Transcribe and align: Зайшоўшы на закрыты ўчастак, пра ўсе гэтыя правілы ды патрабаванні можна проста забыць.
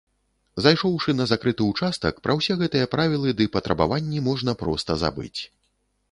Зайшоўшы 0.65 1.13
на 1.17 1.25
закрыты 1.31 1.67
ўчастак, 1.71 2.13
пра 2.27 2.35
ўсе 2.39 2.53
гэтыя 2.61 2.85
правілы 2.95 3.33
ды 3.41 3.45
патрабаванні 3.57 4.23
можна 4.29 4.55
проста 4.63 4.97
забыць. 5.03 5.39